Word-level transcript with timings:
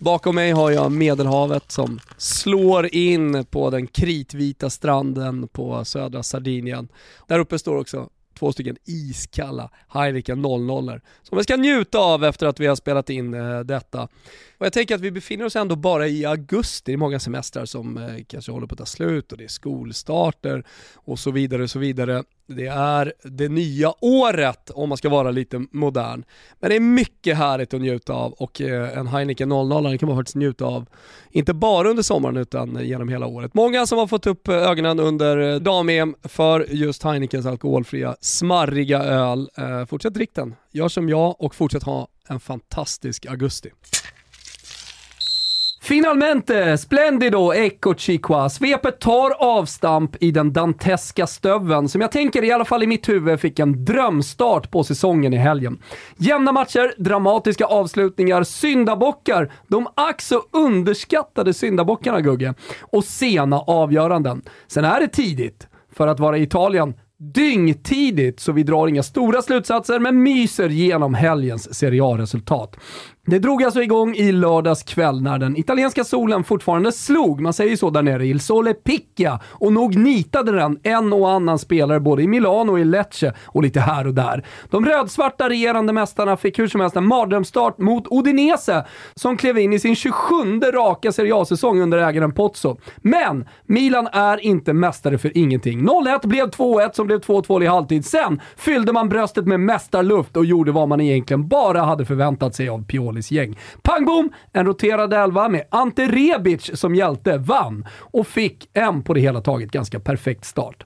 Bakom 0.00 0.34
mig 0.34 0.52
har 0.52 0.70
jag 0.70 0.92
Medelhavet 0.92 1.72
som 1.72 2.00
slår 2.16 2.94
in 2.94 3.44
på 3.44 3.70
den 3.70 3.86
kritvita 3.86 4.70
stranden 4.70 5.48
på 5.48 5.84
södra 5.84 6.22
Sardinien. 6.22 6.88
Där 7.26 7.38
uppe 7.38 7.58
står 7.58 7.76
också 7.76 8.08
två 8.38 8.52
stycken 8.52 8.76
iskalla 8.84 9.70
Heineken 9.88 10.42
00 10.42 11.00
som 11.22 11.38
vi 11.38 11.44
ska 11.44 11.56
njuta 11.56 11.98
av 11.98 12.24
efter 12.24 12.46
att 12.46 12.60
vi 12.60 12.66
har 12.66 12.76
spelat 12.76 13.10
in 13.10 13.34
eh, 13.34 13.60
detta. 13.60 14.08
Och 14.60 14.66
jag 14.66 14.72
tänker 14.72 14.94
att 14.94 15.00
vi 15.00 15.10
befinner 15.10 15.44
oss 15.44 15.56
ändå 15.56 15.76
bara 15.76 16.08
i 16.08 16.24
augusti, 16.24 16.82
det 16.84 16.92
är 16.92 16.96
många 16.96 17.20
semestrar 17.20 17.64
som 17.64 17.96
eh, 17.96 18.24
kanske 18.26 18.52
håller 18.52 18.66
på 18.66 18.72
att 18.72 18.78
ta 18.78 18.86
slut 18.86 19.32
och 19.32 19.38
det 19.38 19.44
är 19.44 19.48
skolstarter 19.48 20.64
och 20.94 21.18
så 21.18 21.30
vidare 21.30 21.62
och 21.62 21.70
så 21.70 21.78
vidare. 21.78 22.24
Det 22.46 22.66
är 22.66 23.12
det 23.22 23.48
nya 23.48 23.92
året 24.00 24.70
om 24.70 24.88
man 24.88 24.98
ska 24.98 25.08
vara 25.08 25.30
lite 25.30 25.66
modern. 25.70 26.24
Men 26.58 26.70
det 26.70 26.76
är 26.76 26.80
mycket 26.80 27.36
härligt 27.36 27.74
att 27.74 27.80
njuta 27.80 28.12
av 28.12 28.32
och 28.32 28.60
eh, 28.60 28.98
en 28.98 29.06
Heineken 29.06 29.48
00 29.48 29.98
kan 29.98 30.08
man 30.08 30.18
faktiskt 30.18 30.36
njuta 30.36 30.64
av, 30.64 30.86
inte 31.30 31.54
bara 31.54 31.90
under 31.90 32.02
sommaren 32.02 32.36
utan 32.36 32.76
eh, 32.76 32.82
genom 32.82 33.08
hela 33.08 33.26
året. 33.26 33.54
Många 33.54 33.86
som 33.86 33.98
har 33.98 34.06
fått 34.06 34.26
upp 34.26 34.48
ögonen 34.48 35.00
under 35.00 35.60
dam-EM 35.60 36.14
för 36.22 36.66
just 36.70 37.02
Heinekens 37.02 37.46
alkoholfria, 37.46 38.16
smarriga 38.20 39.02
öl. 39.02 39.48
Fortsätt 39.88 40.14
drick 40.14 40.34
den, 40.34 40.54
gör 40.72 40.88
som 40.88 41.08
jag 41.08 41.42
och 41.42 41.54
fortsätt 41.54 41.82
ha 41.82 42.08
en 42.28 42.40
fantastisk 42.40 43.26
augusti. 43.26 43.70
Finalmente, 45.90 46.78
splendido, 46.78 47.52
ecco 47.52 47.94
chiqua. 47.94 48.48
Svepet 48.48 49.00
tar 49.00 49.30
avstamp 49.30 50.16
i 50.20 50.30
den 50.30 50.52
danteska 50.52 51.26
stöven 51.26 51.88
som 51.88 52.00
jag 52.00 52.12
tänker 52.12 52.44
i 52.44 52.52
alla 52.52 52.64
fall 52.64 52.82
i 52.82 52.86
mitt 52.86 53.08
huvud 53.08 53.40
fick 53.40 53.58
en 53.58 53.84
drömstart 53.84 54.70
på 54.70 54.84
säsongen 54.84 55.32
i 55.32 55.36
helgen. 55.36 55.78
Jämna 56.16 56.52
matcher, 56.52 56.94
dramatiska 56.98 57.64
avslutningar, 57.64 58.42
syndabockar, 58.42 59.52
de 59.68 59.86
ack 59.94 60.20
så 60.22 60.42
underskattade 60.52 61.54
syndabockarna 61.54 62.20
Gugge, 62.20 62.54
och 62.80 63.04
sena 63.04 63.58
avgöranden. 63.58 64.42
Sen 64.68 64.84
är 64.84 65.00
det 65.00 65.08
tidigt 65.08 65.68
för 65.92 66.06
att 66.06 66.20
vara 66.20 66.38
i 66.38 66.42
Italien 66.42 66.94
dyngtidigt, 67.20 68.40
så 68.40 68.52
vi 68.52 68.62
drar 68.62 68.88
inga 68.88 69.02
stora 69.02 69.42
slutsatser 69.42 69.98
men 69.98 70.22
myser 70.22 70.68
genom 70.68 71.14
helgens 71.14 71.74
Serie 71.74 72.04
A-resultat. 72.04 72.76
Det 73.30 73.38
drog 73.38 73.62
alltså 73.64 73.82
igång 73.82 74.14
i 74.14 74.32
lördags 74.32 74.82
kväll 74.82 75.22
när 75.22 75.38
den 75.38 75.56
italienska 75.56 76.04
solen 76.04 76.44
fortfarande 76.44 76.92
slog, 76.92 77.40
man 77.40 77.52
säger 77.52 77.70
ju 77.70 77.76
så 77.76 77.90
där 77.90 78.02
nere, 78.02 78.26
Il 78.26 78.40
Sole 78.40 78.74
Picchia, 78.74 79.40
och 79.44 79.72
nog 79.72 79.96
nitade 79.96 80.52
den 80.52 80.78
en 80.82 81.12
och 81.12 81.30
annan 81.30 81.58
spelare 81.58 82.00
både 82.00 82.22
i 82.22 82.28
Milano 82.28 82.72
och 82.72 82.80
i 82.80 82.84
Lecce 82.84 83.32
och 83.46 83.62
lite 83.62 83.80
här 83.80 84.06
och 84.06 84.14
där. 84.14 84.46
De 84.70 84.84
rödsvarta 84.84 85.48
regerande 85.48 85.92
mästarna 85.92 86.36
fick 86.36 86.58
hur 86.58 86.68
som 86.68 86.80
helst 86.80 86.96
en 86.96 87.06
mardrömsstart 87.06 87.78
mot 87.78 88.06
Odinese 88.06 88.84
som 89.14 89.36
klev 89.36 89.58
in 89.58 89.72
i 89.72 89.78
sin 89.78 89.96
27 89.96 90.14
raka 90.72 91.12
Serie 91.12 91.34
A-säsong 91.34 91.80
under 91.80 91.98
ägaren 91.98 92.32
Pozzo. 92.32 92.76
Men 92.96 93.48
Milan 93.66 94.06
är 94.12 94.40
inte 94.40 94.72
mästare 94.72 95.18
för 95.18 95.36
ingenting. 95.36 95.80
0-1 95.88 96.26
blev 96.26 96.50
2-1 96.50 96.90
som 96.92 97.06
blev 97.06 97.20
2-2 97.20 97.62
i 97.62 97.66
halvtid. 97.66 98.04
Sen 98.04 98.40
fyllde 98.56 98.92
man 98.92 99.08
bröstet 99.08 99.46
med 99.46 99.60
mästarluft 99.60 100.36
och 100.36 100.44
gjorde 100.44 100.72
vad 100.72 100.88
man 100.88 101.00
egentligen 101.00 101.48
bara 101.48 101.82
hade 101.82 102.04
förväntat 102.04 102.54
sig 102.54 102.68
av 102.68 102.84
Pioli 102.84 103.19
Paulis 103.20 103.30
gäng. 103.30 103.58
Pang 103.82 104.04
bom! 104.04 104.32
En 104.52 104.66
roterad 104.66 105.14
elva 105.14 105.48
med 105.48 105.64
Ante 105.70 106.06
Rebic 106.06 106.70
som 106.74 106.94
hjälte 106.94 107.38
vann 107.38 107.86
och 108.12 108.26
fick 108.26 108.68
en 108.72 109.02
på 109.02 109.14
det 109.14 109.20
hela 109.20 109.40
taget 109.40 109.70
ganska 109.70 110.00
perfekt 110.00 110.44
start. 110.44 110.84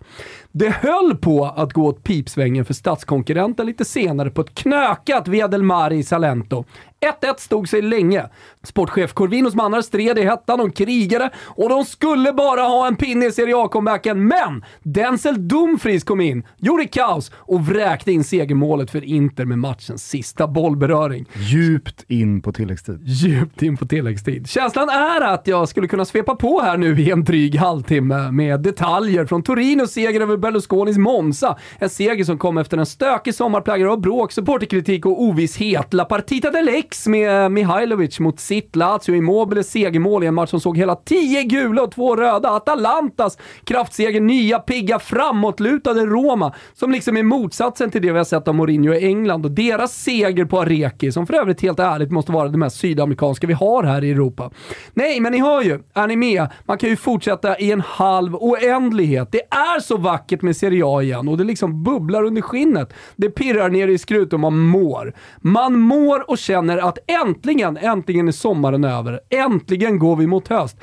Det 0.53 0.71
höll 0.71 1.17
på 1.17 1.45
att 1.45 1.73
gå 1.73 1.87
åt 1.87 2.05
pipsvängen 2.05 2.65
för 2.65 2.75
statskonkurrenten 2.75 3.67
lite 3.67 3.85
senare 3.85 4.31
på 4.31 4.41
ett 4.41 4.55
knökat 4.55 5.29
Via 5.29 5.49
del 5.49 5.63
Mare 5.63 5.97
i 5.97 6.03
Salento. 6.03 6.65
1-1 7.05 7.35
stod 7.39 7.69
sig 7.69 7.83
länge. 7.83 8.29
Sportchef 8.63 9.13
Corvinos 9.13 9.55
mannar 9.55 9.83
stred 9.83 10.19
i 10.19 10.23
hettan, 10.23 10.59
de 10.59 10.71
krigade 10.73 11.31
och 11.47 11.69
de 11.69 11.85
skulle 11.85 12.33
bara 12.33 12.61
ha 12.61 12.87
en 12.87 12.97
pinne 12.97 13.27
i 13.27 13.33
Serie 13.33 13.57
A-comebacken, 13.57 14.27
men 14.27 14.65
Denzel 14.83 15.49
Dumfries 15.49 16.05
kom 16.05 16.21
in, 16.21 16.47
gjorde 16.57 16.85
kaos 16.85 17.33
och 17.35 17.67
vräkte 17.67 18.13
in 18.13 18.25
segermålet 18.25 18.91
för 18.91 19.05
Inter 19.05 19.45
med 19.45 19.59
matchens 19.59 20.09
sista 20.09 20.47
bollberöring. 20.47 21.29
Djupt 21.35 22.05
in 22.09 22.43
på 22.43 22.53
tilläggstid. 22.53 23.01
Djupt 23.05 23.63
in 23.63 23.77
på 23.77 23.87
tilläggstid. 23.87 24.49
Känslan 24.49 24.89
är 24.89 25.21
att 25.21 25.47
jag 25.47 25.69
skulle 25.69 25.89
kunna 25.89 26.05
svepa 26.05 26.35
på 26.35 26.61
här 26.61 26.77
nu 26.77 27.01
i 27.01 27.11
en 27.11 27.25
dryg 27.25 27.57
halvtimme 27.57 28.31
med 28.31 28.61
detaljer 28.61 29.27
från 29.27 29.43
Torinos 29.43 29.93
seger 29.93 30.21
över 30.21 30.37
Berlusconis 30.37 30.99
Monza. 30.99 31.59
En 31.79 31.91
seger 31.91 32.25
som 32.25 32.39
kom 32.39 32.59
efter 32.59 32.79
en 32.79 32.87
stökig 32.87 33.35
sommar 33.35 33.61
präglad 33.61 33.93
av 33.93 34.01
bråk, 34.01 34.33
supporterkritik 34.33 35.07
och 35.07 35.23
ovisshet. 35.23 35.95
La 35.95 36.05
Partita 36.05 36.51
del 36.51 36.69
med 37.07 37.53
Mihailovic 37.53 38.21
mot 38.21 38.41
sitt 38.41 38.77
Lazio, 38.77 39.15
Immobiles 39.15 39.71
segermål 39.71 40.25
i 40.25 40.27
en 40.27 40.35
match 40.35 40.51
som 40.51 40.61
såg 40.61 40.79
hela 40.79 40.95
tio 40.95 41.43
gula 41.43 41.83
och 41.83 41.93
två 41.93 42.17
röda. 42.17 42.51
Atalantas 42.51 43.39
kraftseger, 43.65 44.21
nya 44.21 44.59
pigga 44.59 44.99
framåtlutade 44.99 46.07
Roma, 46.07 46.55
som 46.75 46.91
liksom 46.91 47.17
är 47.17 47.23
motsatsen 47.23 47.91
till 47.91 48.03
det 48.03 48.13
vi 48.13 48.19
har 48.19 48.25
sett 48.25 48.49
av 48.49 48.55
Mourinho 48.55 48.95
i 48.95 49.07
England 49.07 49.45
och 49.45 49.51
deras 49.51 49.93
seger 49.93 50.45
på 50.45 50.61
Areki, 50.61 51.13
som 51.13 51.27
för 51.27 51.35
övrigt 51.35 51.63
helt 51.63 51.79
ärligt 51.79 52.11
måste 52.11 52.33
vara 52.33 52.49
det 52.49 52.59
mest 52.59 52.77
sydamerikanska 52.77 53.47
vi 53.47 53.53
har 53.53 53.83
här 53.83 54.05
i 54.05 54.11
Europa. 54.11 54.51
Nej, 54.93 55.21
men 55.21 55.33
ni 55.33 55.39
hör 55.39 55.63
ju, 55.63 55.83
är 55.95 56.07
ni 56.07 56.17
med? 56.17 56.47
Man 56.65 56.79
kan 56.79 56.89
ju 56.89 56.97
fortsätta 56.97 57.59
i 57.59 57.73
en 57.73 57.81
halv 57.81 58.37
oändlighet. 58.37 59.29
Det 59.33 59.43
är 59.51 59.81
så 59.81 59.97
vackert 59.97 60.43
med 60.43 60.57
Serie 60.57 60.83
A 60.87 61.03
igen 61.03 61.29
och 61.29 61.39
det 61.39 61.45
liksom 61.45 61.83
bubblar 61.83 62.25
under 62.25 62.43
skinnet. 62.43 62.93
Det 63.17 63.31
pirrar 63.31 63.69
ner 63.69 63.89
i 63.89 63.99
skrut 63.99 64.33
och 64.33 64.41
man 64.41 64.59
mår. 64.59 65.15
Man 65.41 65.81
mår 65.81 66.31
och 66.31 66.39
känner 66.39 66.79
att 66.85 66.99
äntligen, 67.07 67.77
äntligen 67.77 68.29
är 68.29 68.33
sommaren 68.33 68.85
över. 68.85 69.21
Äntligen 69.31 69.99
går 69.99 70.17
vi 70.17 70.27
mot 70.27 70.49
höst. 70.49 70.77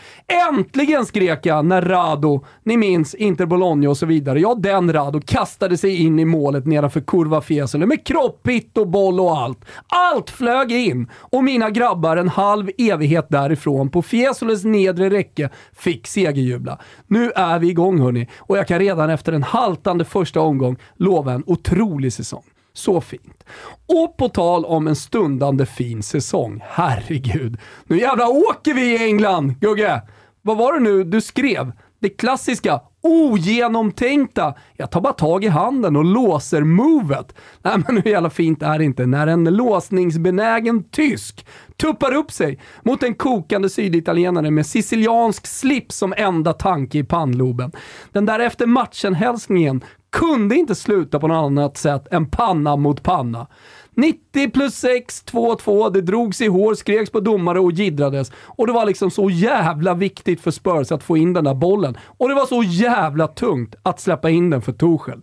Äntligen 0.49 1.05
skrek 1.05 1.45
jag 1.45 1.65
när 1.65 1.81
Rado, 1.81 2.45
ni 2.63 2.77
minns, 2.77 3.15
Inter 3.15 3.45
Bologna 3.45 3.89
och 3.89 3.97
så 3.97 4.05
vidare. 4.05 4.39
Ja, 4.39 4.55
den 4.55 4.93
Rado 4.93 5.21
kastade 5.25 5.77
sig 5.77 5.95
in 6.05 6.19
i 6.19 6.25
målet 6.25 6.65
nedanför 6.65 7.01
Kurva 7.01 7.41
Fiesole 7.41 7.85
med 7.85 8.05
kropp, 8.05 8.47
hit 8.47 8.77
och 8.77 8.87
boll 8.87 9.19
och 9.19 9.37
allt. 9.37 9.65
Allt 9.87 10.29
flög 10.29 10.71
in 10.71 11.07
och 11.13 11.43
mina 11.43 11.69
grabbar 11.69 12.17
en 12.17 12.29
halv 12.29 12.69
evighet 12.77 13.25
därifrån 13.29 13.89
på 13.89 14.01
Fiesoles 14.01 14.63
nedre 14.63 15.09
räcke 15.09 15.49
fick 15.73 16.07
segerjubla. 16.07 16.79
Nu 17.07 17.31
är 17.35 17.59
vi 17.59 17.69
igång 17.69 17.99
hörni 17.99 18.27
och 18.37 18.57
jag 18.57 18.67
kan 18.67 18.79
redan 18.79 19.09
efter 19.09 19.33
en 19.33 19.43
haltande 19.43 20.05
första 20.05 20.41
omgång 20.41 20.77
lova 20.95 21.33
en 21.33 21.43
otrolig 21.45 22.13
säsong. 22.13 22.43
Så 22.73 23.01
fint. 23.01 23.43
Och 23.87 24.17
på 24.17 24.29
tal 24.29 24.65
om 24.65 24.87
en 24.87 24.95
stundande 24.95 25.65
fin 25.65 26.03
säsong. 26.03 26.63
Herregud. 26.67 27.57
Nu 27.83 27.99
jävla 27.99 28.27
åker 28.27 28.73
vi 28.73 28.81
i 28.81 29.05
England, 29.05 29.59
Gugge! 29.59 30.01
Vad 30.41 30.57
var 30.57 30.73
det 30.73 30.79
nu 30.79 31.03
du 31.03 31.21
skrev? 31.21 31.71
Det 31.99 32.09
klassiska 32.09 32.81
ogenomtänkta, 33.01 34.53
jag 34.73 34.91
tar 34.91 35.01
bara 35.01 35.13
tag 35.13 35.43
i 35.43 35.47
handen 35.47 35.95
och 35.95 36.05
låser 36.05 36.63
movet. 36.63 37.35
Nej 37.61 37.77
men 37.87 37.97
hur 37.97 38.11
jävla 38.11 38.29
fint 38.29 38.63
är 38.63 38.77
det 38.77 38.83
inte 38.83 39.05
när 39.05 39.27
en 39.27 39.43
låsningsbenägen 39.43 40.83
tysk 40.83 41.45
tuppar 41.77 42.13
upp 42.15 42.31
sig 42.31 42.59
mot 42.83 43.03
en 43.03 43.13
kokande 43.15 43.69
syditalienare 43.69 44.51
med 44.51 44.65
siciliansk 44.65 45.47
slips 45.47 45.95
som 45.97 46.13
enda 46.17 46.53
tanke 46.53 46.97
i 46.97 47.03
pannloben. 47.03 47.71
Den 48.11 48.25
där 48.25 48.39
efter 48.39 48.65
matchen-hälsningen 48.65 49.83
kunde 50.11 50.55
inte 50.55 50.75
sluta 50.75 51.19
på 51.19 51.27
något 51.27 51.45
annat 51.45 51.77
sätt 51.77 52.07
än 52.11 52.25
panna 52.25 52.75
mot 52.75 53.03
panna. 53.03 53.47
90 53.95 54.51
plus 54.51 54.75
6, 54.75 55.23
2-2, 55.25 55.91
det 55.91 56.01
drogs 56.01 56.41
i 56.41 56.47
hår, 56.47 56.75
skreks 56.75 57.09
på 57.09 57.19
domare 57.19 57.59
och 57.59 57.71
giddrades. 57.71 58.31
Och 58.45 58.67
det 58.67 58.73
var 58.73 58.85
liksom 58.85 59.11
så 59.11 59.29
jävla 59.29 59.93
viktigt 59.93 60.41
för 60.41 60.51
Spurs 60.51 60.91
att 60.91 61.03
få 61.03 61.17
in 61.17 61.33
den 61.33 61.43
där 61.43 61.53
bollen. 61.53 61.97
Och 62.05 62.29
det 62.29 62.35
var 62.35 62.45
så 62.45 62.63
jävla 62.63 63.27
tungt 63.27 63.75
att 63.83 63.99
släppa 63.99 64.29
in 64.29 64.49
den 64.49 64.61
för 64.61 64.71
Torshäll. 64.71 65.21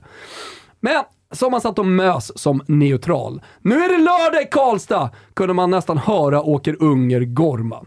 Men 0.80 1.02
som 1.32 1.52
man 1.52 1.60
satt 1.60 1.78
och 1.78 1.86
mös 1.86 2.38
som 2.38 2.62
neutral. 2.66 3.42
Nu 3.60 3.74
är 3.74 3.88
det 3.88 3.98
lördag 3.98 4.42
i 4.42 4.48
Karlstad, 4.50 5.10
kunde 5.34 5.54
man 5.54 5.70
nästan 5.70 5.98
höra 5.98 6.42
Åker 6.42 6.76
Unger 6.80 7.20
gorma. 7.20 7.84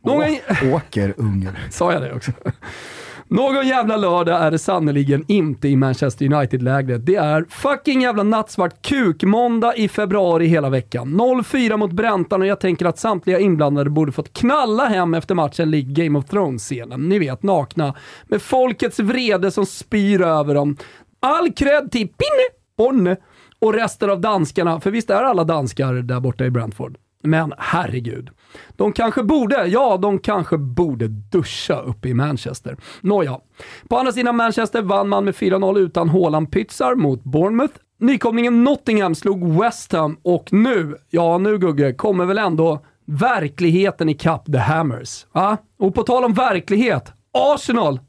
Någon... 0.00 0.36
Åker 0.74 1.14
Unger. 1.16 1.68
Sa 1.70 1.92
jag 1.92 2.02
det 2.02 2.12
också? 2.14 2.32
Någon 3.30 3.66
jävla 3.66 3.96
lördag 3.96 4.42
är 4.42 4.50
det 4.50 4.58
sannoliken 4.58 5.24
inte 5.28 5.68
i 5.68 5.76
Manchester 5.76 6.32
United-lägret. 6.32 7.06
Det 7.06 7.16
är 7.16 7.44
fucking 7.48 8.02
jävla 8.02 8.22
nattsvart 8.22 8.82
kukmåndag 8.82 9.76
i 9.76 9.88
februari 9.88 10.46
hela 10.46 10.70
veckan. 10.70 11.20
0-4 11.20 11.76
mot 11.76 11.92
Bräntan 11.92 12.40
och 12.40 12.46
jag 12.46 12.60
tänker 12.60 12.86
att 12.86 12.98
samtliga 12.98 13.38
inblandade 13.38 13.90
borde 13.90 14.12
fått 14.12 14.32
knalla 14.32 14.86
hem 14.86 15.14
efter 15.14 15.34
matchen 15.34 15.70
lik 15.70 15.86
Game 15.86 16.18
of 16.18 16.24
Thrones-scenen. 16.24 17.08
Ni 17.08 17.18
vet, 17.18 17.42
nakna. 17.42 17.94
Med 18.24 18.42
folkets 18.42 18.98
vrede 18.98 19.50
som 19.50 19.66
spyr 19.66 20.22
över 20.22 20.54
dem. 20.54 20.76
All 21.20 21.52
cred 21.52 21.90
till 21.92 22.08
Pinne, 22.08 22.48
Bonne 22.76 23.16
och 23.58 23.74
resten 23.74 24.10
av 24.10 24.20
danskarna, 24.20 24.80
för 24.80 24.90
visst 24.90 25.10
är 25.10 25.22
alla 25.22 25.44
danskar 25.44 25.94
där 25.94 26.20
borta 26.20 26.44
i 26.44 26.50
Brentford? 26.50 26.96
Men 27.22 27.54
herregud. 27.58 28.30
De 28.76 28.92
kanske 28.92 29.22
borde, 29.22 29.66
ja, 29.66 29.96
de 29.96 30.18
kanske 30.18 30.58
borde 30.58 31.08
duscha 31.08 31.80
uppe 31.80 32.08
i 32.08 32.14
Manchester. 32.14 32.76
Nåja. 33.00 33.38
På 33.88 33.96
andra 33.96 34.12
sidan 34.12 34.36
Manchester 34.36 34.82
vann 34.82 35.08
man 35.08 35.24
med 35.24 35.34
4-0 35.34 35.78
utan 35.78 36.08
Haaland-pytsar 36.08 36.94
mot 36.94 37.24
Bournemouth. 37.24 37.74
Nykomlingen 38.00 38.64
Nottingham 38.64 39.14
slog 39.14 39.60
West 39.60 39.92
Ham 39.92 40.16
och 40.22 40.52
nu, 40.52 40.96
ja 41.10 41.38
nu 41.38 41.58
Gugge, 41.58 41.92
kommer 41.92 42.24
väl 42.24 42.38
ändå 42.38 42.84
verkligheten 43.06 44.08
i 44.08 44.14
Cup 44.14 44.44
the 44.52 44.58
Hammers. 44.58 45.26
Ja? 45.32 45.56
Och 45.78 45.94
på 45.94 46.02
tal 46.02 46.24
om 46.24 46.34
verklighet, 46.34 47.12
Arsenal, 47.32 48.00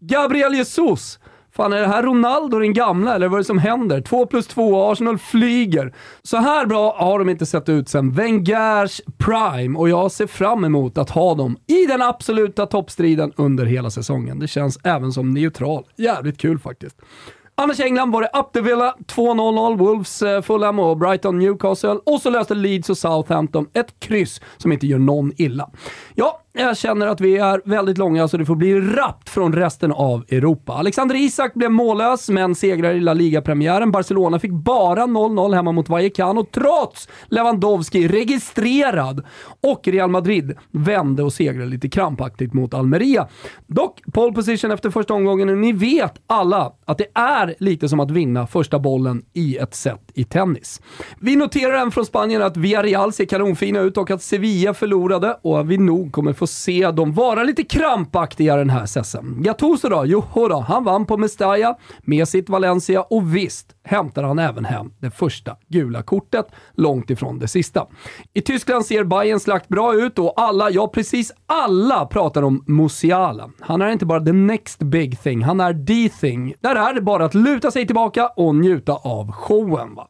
Gabriel 0.00 0.54
Jesus. 0.54 1.18
Fan, 1.58 1.72
är 1.72 1.80
det 1.80 1.86
här 1.86 2.02
Ronaldo 2.02 2.58
den 2.58 2.72
gamla 2.72 3.14
eller 3.14 3.28
vad 3.28 3.36
är 3.36 3.38
det 3.38 3.44
som 3.44 3.58
händer? 3.58 4.00
2 4.00 4.26
plus 4.26 4.46
2, 4.46 4.90
Arsenal 4.90 5.18
flyger. 5.18 5.94
Så 6.22 6.36
här 6.36 6.66
bra 6.66 6.96
har 6.98 7.18
de 7.18 7.28
inte 7.28 7.46
sett 7.46 7.68
ut 7.68 7.88
sen 7.88 8.12
Wengers 8.12 9.00
prime 9.18 9.78
och 9.78 9.88
jag 9.88 10.12
ser 10.12 10.26
fram 10.26 10.64
emot 10.64 10.98
att 10.98 11.10
ha 11.10 11.34
dem 11.34 11.56
i 11.66 11.86
den 11.86 12.02
absoluta 12.02 12.66
toppstriden 12.66 13.32
under 13.36 13.64
hela 13.64 13.90
säsongen. 13.90 14.38
Det 14.38 14.48
känns 14.48 14.78
även 14.84 15.12
som 15.12 15.34
neutral. 15.34 15.84
Jävligt 15.96 16.38
kul 16.38 16.58
faktiskt. 16.58 16.96
Annars 17.54 17.80
i 17.80 17.82
England 17.82 18.12
var 18.12 18.22
det 18.22 18.30
Up 18.38 18.52
the 18.52 18.60
Villa 18.60 18.94
2-0-0, 19.06 19.76
Wolves, 19.76 20.22
eh, 20.22 20.42
Fulham 20.42 20.78
och 20.78 20.96
Brighton, 20.96 21.38
Newcastle. 21.38 21.98
Och 22.06 22.20
så 22.20 22.30
löste 22.30 22.54
Leeds 22.54 22.90
och 22.90 22.98
Southampton 22.98 23.66
ett 23.72 24.00
kryss 24.00 24.40
som 24.56 24.72
inte 24.72 24.86
gör 24.86 24.98
någon 24.98 25.32
illa. 25.36 25.70
Ja, 26.14 26.40
jag 26.62 26.76
känner 26.76 27.06
att 27.06 27.20
vi 27.20 27.36
är 27.36 27.62
väldigt 27.64 27.98
långa 27.98 28.28
så 28.28 28.36
det 28.36 28.44
får 28.44 28.54
bli 28.56 28.80
rappt 28.80 29.28
från 29.28 29.52
resten 29.52 29.92
av 29.92 30.24
Europa. 30.28 30.72
Alexander 30.72 31.14
Isak 31.14 31.54
blev 31.54 31.70
mållös, 31.70 32.28
men 32.28 32.54
segrar 32.54 32.94
i 32.94 33.00
La 33.00 33.14
Liga-premiären. 33.14 33.90
Barcelona 33.90 34.38
fick 34.38 34.52
bara 34.52 35.02
0-0 35.02 35.54
hemma 35.54 35.72
mot 35.72 35.88
Vallecano, 35.88 36.44
trots 36.52 37.08
Lewandowski 37.26 38.08
registrerad. 38.08 39.24
Och 39.62 39.88
Real 39.88 40.10
Madrid 40.10 40.56
vände 40.70 41.22
och 41.22 41.32
segrade 41.32 41.70
lite 41.70 41.88
krampaktigt 41.88 42.54
mot 42.54 42.74
Almeria. 42.74 43.28
Dock 43.66 44.00
pole 44.12 44.32
position 44.32 44.70
efter 44.70 44.90
första 44.90 45.14
omgången 45.14 45.48
och 45.48 45.58
ni 45.58 45.72
vet 45.72 46.14
alla 46.26 46.72
att 46.84 46.98
det 46.98 47.06
är 47.14 47.54
lite 47.58 47.88
som 47.88 48.00
att 48.00 48.10
vinna 48.10 48.46
första 48.46 48.78
bollen 48.78 49.22
i 49.32 49.56
ett 49.56 49.74
set 49.74 50.10
i 50.14 50.24
tennis. 50.24 50.82
Vi 51.20 51.36
noterar 51.36 51.72
även 51.72 51.90
från 51.90 52.06
Spanien 52.06 52.42
att 52.42 52.56
Villarreal 52.56 53.12
ser 53.12 53.24
kanonfina 53.24 53.80
ut 53.80 53.96
och 53.96 54.10
att 54.10 54.22
Sevilla 54.22 54.74
förlorade 54.74 55.38
och 55.42 55.70
vi 55.70 55.78
nog 55.78 56.12
kommer 56.12 56.32
få 56.32 56.47
se 56.50 56.90
dem 56.90 57.12
vara 57.12 57.42
lite 57.42 57.64
krampaktiga 57.64 58.56
den 58.56 58.70
här 58.70 58.86
säsongen. 58.86 59.42
Gattuso 59.42 59.88
då? 59.88 60.04
Joho 60.06 60.48
då, 60.48 60.58
han 60.60 60.84
vann 60.84 61.06
på 61.06 61.16
Mestalla 61.16 61.76
med 62.02 62.28
sitt 62.28 62.48
Valencia 62.48 63.02
och 63.02 63.36
visst 63.36 63.74
hämtar 63.84 64.22
han 64.22 64.38
även 64.38 64.64
hem 64.64 64.92
det 64.98 65.10
första 65.10 65.56
gula 65.68 66.02
kortet, 66.02 66.46
långt 66.74 67.10
ifrån 67.10 67.38
det 67.38 67.48
sista. 67.48 67.86
I 68.34 68.40
Tyskland 68.40 68.86
ser 68.86 69.04
Bayern 69.04 69.40
slakt 69.40 69.68
bra 69.68 69.94
ut 69.94 70.18
och 70.18 70.32
alla, 70.36 70.70
ja 70.70 70.88
precis 70.88 71.32
alla 71.46 72.06
pratar 72.06 72.42
om 72.42 72.64
Musiala. 72.66 73.50
Han 73.60 73.82
är 73.82 73.88
inte 73.90 74.06
bara 74.06 74.24
the 74.24 74.32
next 74.32 74.78
big 74.78 75.20
thing, 75.22 75.42
han 75.42 75.60
är 75.60 75.86
the 75.86 76.08
thing. 76.08 76.54
Där 76.60 76.76
är 76.76 76.94
det 76.94 77.00
bara 77.00 77.24
att 77.24 77.34
luta 77.34 77.70
sig 77.70 77.86
tillbaka 77.86 78.26
och 78.26 78.54
njuta 78.54 78.92
av 78.92 79.32
showen. 79.32 79.94
Va? 79.94 80.08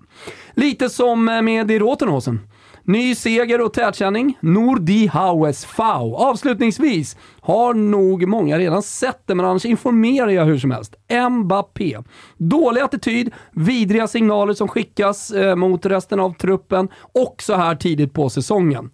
Lite 0.55 0.89
som 0.89 1.29
eh, 1.29 1.43
med 1.43 1.71
i 1.71 1.79
Rotenhosen. 1.79 2.41
Ny 2.89 3.15
seger 3.15 3.61
och 3.61 3.73
tätkänning. 3.73 4.39
Nordi 4.41 5.07
Haues 5.07 5.65
Fau. 5.65 6.15
Avslutningsvis 6.15 7.17
har 7.41 7.75
nog 7.75 8.27
många 8.27 8.59
redan 8.59 8.83
sett 8.83 9.23
det, 9.27 9.35
men 9.35 9.47
annars 9.47 9.65
informerar 9.65 10.29
jag 10.29 10.45
hur 10.45 10.59
som 10.59 10.71
helst. 10.71 10.95
Mbappé. 11.31 11.99
Dålig 12.37 12.81
attityd, 12.81 13.35
vidriga 13.53 14.09
signaler 14.09 14.55
som 14.55 14.69
skickas 14.69 15.31
eh, 15.31 15.57
mot 15.57 15.87
resten 15.87 16.21
av 16.21 16.35
truppen 16.35 16.89
och 17.15 17.43
så 17.43 17.55
här 17.55 17.75
tidigt 17.75 18.13
på 18.13 18.31
säsongen. 18.31 18.91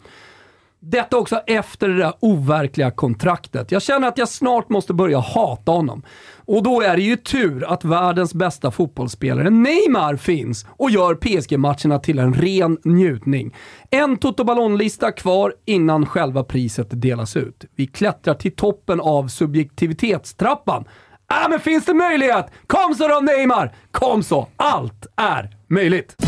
Detta 0.87 1.19
också 1.19 1.37
efter 1.37 1.89
det 1.89 1.97
där 1.97 2.13
overkliga 2.21 2.91
kontraktet. 2.91 3.73
Jag 3.73 3.83
känner 3.83 4.09
att 4.09 4.19
jag 4.19 4.29
snart 4.29 4.69
måste 4.69 4.95
börja 4.95 5.19
hata 5.19 5.73
honom. 5.73 6.03
Och 6.47 6.63
då 6.63 6.81
är 6.81 6.97
det 6.97 7.03
ju 7.03 7.17
tur 7.17 7.65
att 7.73 7.85
världens 7.85 8.35
bästa 8.35 8.71
fotbollsspelare 8.71 9.51
Neymar 9.51 10.17
finns 10.17 10.67
och 10.69 10.91
gör 10.91 11.15
PSG-matcherna 11.15 11.99
till 11.99 12.19
en 12.19 12.35
ren 12.35 12.79
njutning. 12.85 13.55
En 13.91 14.17
Toto 14.17 14.45
Ballon-lista 14.45 15.13
kvar 15.13 15.55
innan 15.65 16.07
själva 16.07 16.45
priset 16.45 16.89
delas 16.91 17.37
ut. 17.37 17.65
Vi 17.77 17.87
klättrar 17.87 18.35
till 18.35 18.57
toppen 18.57 19.01
av 19.01 19.29
subjektivitetstrappan. 19.29 20.85
Äh, 21.31 21.49
men 21.51 21.61
finns 21.61 21.85
det 21.85 21.95
möjlighet? 21.95 22.47
Kom 22.67 22.95
så 22.95 23.09
då 23.09 23.21
Neymar! 23.21 23.75
Kom 23.91 24.23
så! 24.23 24.49
Allt 24.57 25.07
är 25.17 25.51
möjligt! 25.69 26.24